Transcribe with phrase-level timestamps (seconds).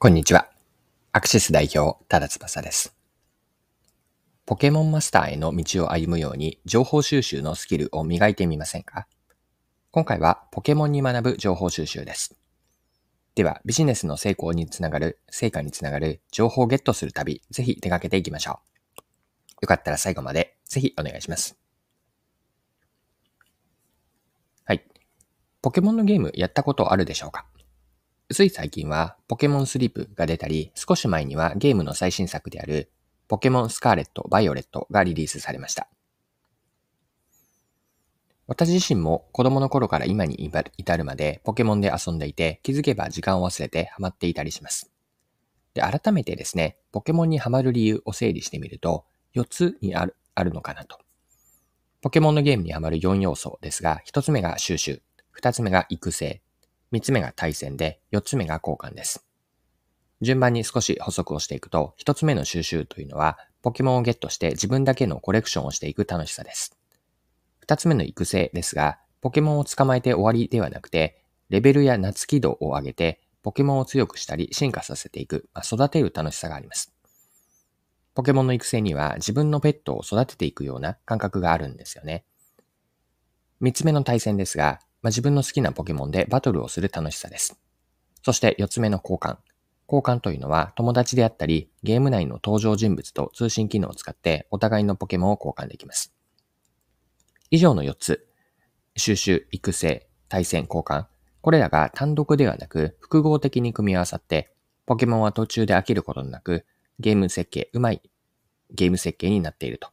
[0.00, 0.48] こんにちは。
[1.10, 2.94] アクシス代表、ただ翼です。
[4.46, 9.08] ポケモンマスターへの道を歩むように情報収集のスキルを磨いてみませんか？
[9.90, 12.36] 今回はポケモンに学ぶ情報収集です。
[13.34, 19.02] では、ビジネスの成功につながる、成果につながる情報をゲットする旅、ぜひ出かけていきましょう。
[19.62, 21.58] よかったら最後までぜひお願いします。
[24.64, 24.84] はい。
[25.60, 27.46] ポケモンのゲームやったことあるでしょうか？
[28.34, 32.90] つい最近はポケモンスリープが出たり、少し前にはゲームの最新作である
[33.26, 35.88] ポケモンスカーレット・バイオレットがリリースされました。
[38.46, 44.90] 私自身も子供の頃から今に至るまでポケモンで遊んでいて気づけば時間を忘れてハマっていたりします。
[45.72, 49.06] で、改めてですね、ポケモンにハマる理由を整理してみると
[49.36, 50.98] 4つにあるあるのかなと。
[52.02, 55.00] ポケモンのゲームにハマる4要素ですが、1つ目が収集、
[55.40, 56.42] 2つ目が育成、
[56.90, 59.26] 三つ目が対戦で、四つ目が交換です。
[60.20, 66.76] 順番に少し補足をしていくと、一つ目の収集というのは、ポケモンをゲットして自分だけのコレクションをしていく楽しさです。
[67.60, 76.92] 二つ目の育成ですが、ポケモンを捕まえて終わりではなくて、レベルや夏軌度を上げて、ポケモンを強くしたり進化させていく、まあ、育てる楽しさがあります。
[78.14, 82.24] ポケモンの育成には自分のペットを育てていくような感覚があるんですよね。
[83.60, 87.58] 三つ目の対戦ですが、まあ、自分の好きなポケモンでバトルをする楽しさです。
[88.22, 89.38] そして4つ目の交換。
[89.90, 96.14] 交換というのは友達であったりゲーム内の登場人物と通信機能を使ってお互いのポケモンを交換できます。
[97.50, 98.28] 以上の4つ。
[98.96, 101.06] 収集、育成、対戦、交換。
[101.40, 104.52] これらが単独ではなく複合的に組み合わさって
[104.84, 106.66] ポケモンは途中で飽きることなく
[106.98, 108.02] ゲーム設計、うまい
[108.70, 109.88] ゲーム設計になっていると。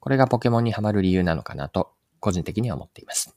[0.00, 3.36] これがポケモンにハマる理由なのかなと個人的には思っています。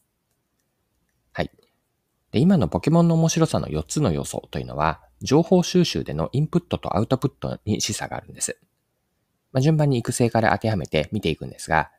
[2.35, 8.59] で、今のポケモンの面白さの4つの要素というのは、情報収集でのインプットとアウトプットに示唆があるんです。
[9.53, 11.91] まあ、順番に育成から当てはめて見ていくんですが、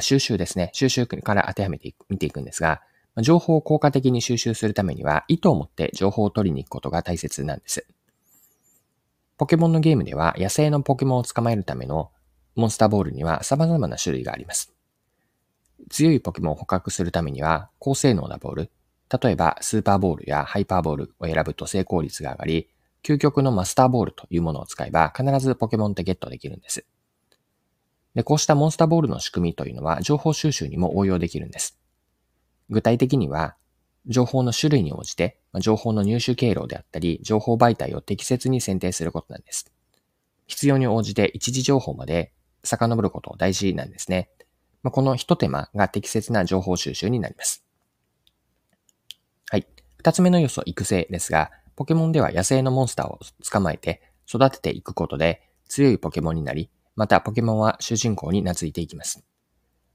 [0.00, 0.70] 収集ですね。
[0.72, 2.82] 収集から当てはめていく見ていくんですが、
[3.22, 7.86] 情報を効果的に収集するためには、意図を持って情報を取りに行くことが大切なんです。
[9.36, 12.10] ポケモンのゲームでは、野生のポケモンを捕まえるための
[12.56, 14.74] モンスターボールには様々な種類があります。
[15.90, 18.70] 強いポケモンを捕獲するためには、高性能なボール、
[19.10, 22.68] 例えば、スーパーボールやハイパーボールを選ぶと成功率が上がり、
[23.02, 26.84] 究極のマスターボールというものを使えば必ずポケモンってゲットできるんです。
[28.14, 31.78] で、こうしたモンスターボールの仕組みというのは情報収集にも応用できるんです。
[32.68, 33.56] 具体的には、
[34.06, 39.70] 情報の種類に応じて、情報の入手経路であったり、情報媒体を適切に選定することなんです。
[40.46, 42.32] 必要に応じて一時情報まで
[42.64, 44.30] 遡ること大事なんですね。
[44.82, 47.67] この一手間が適切な情報収集になります。
[49.98, 53.18] 二つ目の要素、育成ですが、ポケモンでは野生のモンスターを
[53.50, 59.24] 捕まえて育てていくことで強いポケモンになり、またポケモンは主人公に懐いていきます。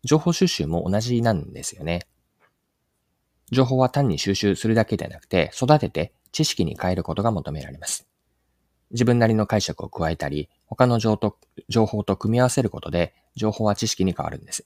[0.03, 2.01] 情報収集も同じなんですよね。
[3.51, 8.07] 情報は単に収集するだけでなくて、育てて知識に変えることが求められます。
[8.91, 11.15] 自分なりの解釈を加えたり、他の情
[11.85, 14.65] 報と組み合わせることで、情報は知識に変わるんです。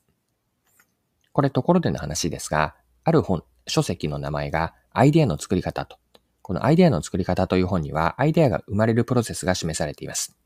[1.32, 5.98] これところでの話ですが、ある本、書籍の名前がアイデアの作り方と。
[6.42, 10.38] このアイデアの作り方という本には、アイデアが生まれるプロセスが示されています。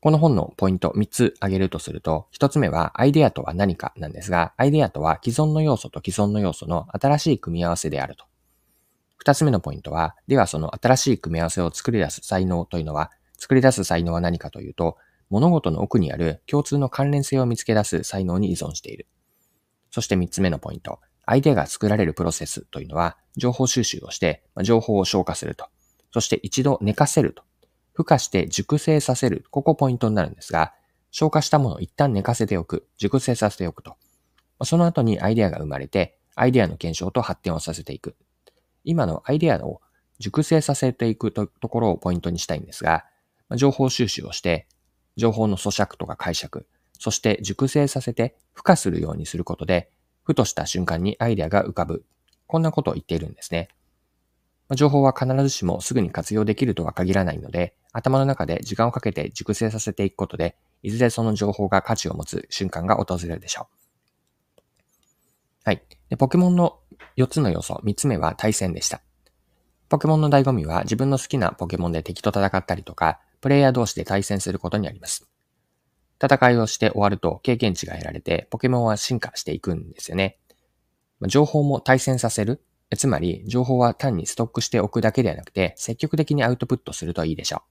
[0.00, 8.24] この本のポイント3つ挙げるとすると、1つ目はアイデアとは何かなんですが、アイデアとは既存の要素と既存の要素の新しい組み合わせであると。
[9.22, 14.96] 2つ目のポイントは、ではその新しい組み合わせを作り出す才能というのは、作り出す才能は何かというと、
[15.28, 19.06] 物事の奥にある共通の関連性を見つけ出す才能に依存している。
[19.90, 21.00] そして3つ目のポイント。
[21.30, 25.66] アイデアが作られるプロセスというのは、情報収集をして、情報を消化すると。
[26.12, 27.44] そして一度寝かせると。
[27.96, 29.44] 孵化して熟成させる。
[29.52, 30.74] ここポイントになるんですが、
[31.12, 32.88] 消化したものを一旦寝かせておく。
[32.98, 33.94] 熟成させておくと。
[34.64, 38.16] その後にアイデアが生まれて、アイデアの検証と発展をさせていく。
[38.82, 39.82] 今のアイデアを
[40.18, 43.04] 熟成させていくところをポイントにしたいんですが、
[43.54, 44.66] 情報収集をして、
[45.16, 46.66] 情報の咀嚼とか解釈、
[46.98, 49.92] そして熟成させて孵化するようにすることで、
[50.30, 52.04] ふとした瞬間にアイデアが浮かぶ。
[52.46, 53.68] こんなことを言っているんですね。
[54.76, 60.54] 情報は必ずしもすぐに活用できるとは限らないので、頭の中で時間をかけて熟成させていくことで、
[60.84, 63.66] いずれその情報が価値を持つ瞬間が訪れるでしょ
[64.56, 64.62] う。
[65.64, 65.82] はい。
[66.08, 66.78] でポケモンの
[67.16, 69.02] 4つの要素、3つ目は対戦でした。
[69.88, 75.29] ポケモンの醍醐味は自分の好きなポケモンで敵と戦ったりとか、プレイヤー同士で対戦することにあります。
[76.22, 80.38] 戦いをして終わると経験値が得られて、ポケモンは進化していくんですよね。
[81.26, 82.62] 情報も対戦させる。
[82.96, 87.62] つまり、情報は単にストックしておくだけではなくて、積極的にアウトプットするといいでしょ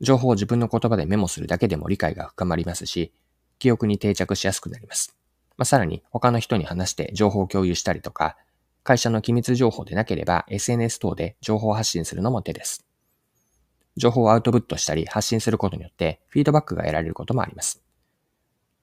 [0.00, 0.04] う。
[0.04, 3.12] 情報を自分の言葉でメモするだけでも理解が深まりますし、
[3.58, 5.16] 記憶に定着しやすくなります。
[5.56, 8.36] まあ、さらに、他の人に話して情報を共有したりとか、
[8.84, 12.84] 会社の機密情報でなければ SNS 等で情報発信するのも手です。
[13.96, 17.82] 情報をアウトプットしたり発信することによってフィードバックが得られることもあります。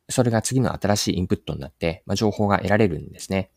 [0.10, 3.52] それが次の新しいインプットになって、まあ、情報が得られるんですね。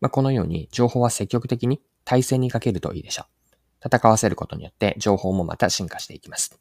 [0.00, 3.24] まあ、このように情報は積極的に対戦にかけるといいでしょ
[3.82, 3.86] う。
[3.86, 6.60] 戦わせることによって情報もまた進化していきます。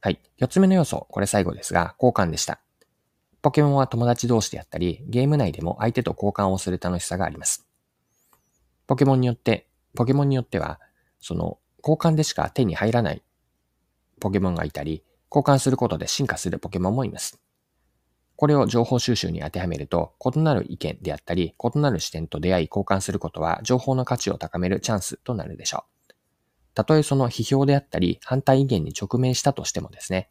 [0.00, 0.20] はい。
[0.36, 2.60] 四つ目の要素、これ最後ですが、交換でした。
[3.42, 7.66] ポケモンは友達同士であったり、ゲーム内でも相手と交換をする楽しさがあります。
[8.86, 10.80] ポケモンによって、ポケモンによっては、
[11.20, 11.58] その
[11.88, 13.22] 交換でしか手に入らない
[14.20, 15.02] ポケモンがいたり、
[15.34, 17.40] 交換することで進化するポケモンもいます。
[18.36, 26.14] これを情報収集に当てはめると、異なる意見であったり、異なる視点と出会い交換することは、情報の価値を高めるチャンスとなるでしょう。
[26.74, 30.28] たとえその批評であったり、反対意見に直面したとしてもですね、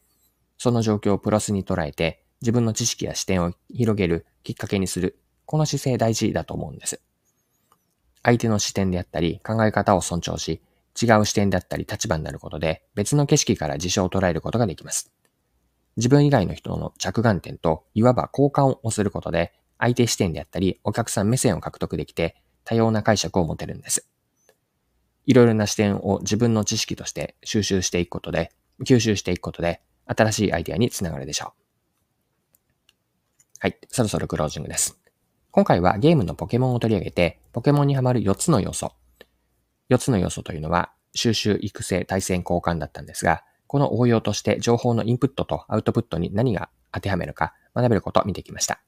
[0.57, 7.01] その状況をプラスに捉えて、自分の知識や視点を広げるきっかけにする、この姿勢大事だと思うんです。
[8.24, 10.62] 相手の視点であったり、考え方を尊重し、
[10.99, 15.11] 違う視点だったり立場になることで別の景色から事象を捉えることができます。
[15.97, 24.09] 自分以外の人の着眼点といわば交換をすることで相手視点であったりお客さん目線を獲得できて多様な解釈を持てるんです。
[25.27, 28.51] いろいろな視点を自分の知識として収集していくことで、
[28.85, 31.51] 吸収していくことで新しいアイデアにつながるでしょう。
[33.59, 34.97] はい、そろそろクロージングです。
[35.51, 38.94] 今回はゲームのポケモンを取り上げて、ポケモンにはまる4つの要素、
[39.89, 48.81] 4つの要素というのは、収集、育成、対戦、交換だったんですが、この応用として情報のインプットとアウトプットに何が当てはめるか学べることを見てきました。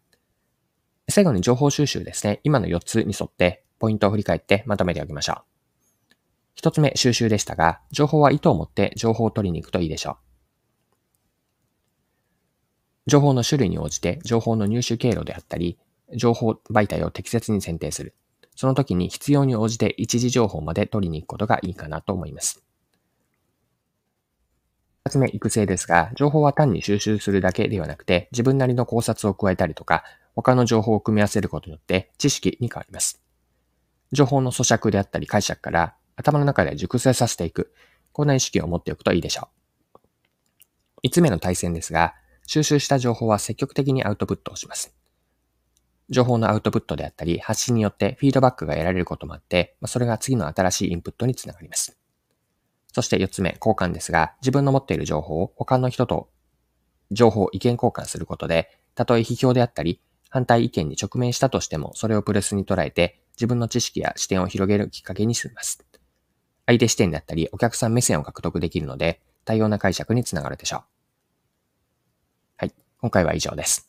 [1.09, 2.39] 最後に情報収集ですね。
[2.43, 6.61] 今の4つに沿ってポイントを振り返ってまとめておきましょう。
[6.61, 10.17] 1つ目、収集でしたが、情報は意図を持って情報を取りに行くといいでしょう。
[13.07, 15.79] 情報の種類に応じて情報の入手経路であったり、
[16.15, 18.15] 情報媒体を適切に選定する。
[18.59, 22.61] その時に必要に応じて一時情報まで取りに行くことがいいかなと思います。
[25.05, 30.03] 二つ目、育成ですが、情報は単に収集するだけではなくて、自分なりの考察を加えたりとか、
[30.35, 33.23] 他の情報を組み合わせることによって知識に変わります。
[34.11, 37.73] 情報の咀嚼であったり解釈から頭の中で熟成させていく、
[38.11, 39.47] こんな意識を持っておくといいでしょ
[39.95, 39.99] う。
[41.03, 42.13] 五つ目の対戦ですが、
[42.45, 44.98] 収集した情報は積極的にアウトプットをします。
[46.09, 51.97] 情報のアウトプットであったり、発信によってフィードバックが得られることもあって、それが次の新しいインプットにつながります。
[52.91, 56.29] そして4つ目、交換ですが、自分の持っている情報を他の人と
[57.11, 65.85] 情報、意見交換することで、たとえ批評であったり、反対意見に直面したとしても、それをプレスに捉えて、自分の知識や視点を広げるきっかけにします。
[66.65, 70.81] 相手視点であったり、お客さん目線を獲得できるので、多様な解釈につながるでしょう。
[72.57, 72.73] はい。
[73.01, 73.88] 今回は以上です。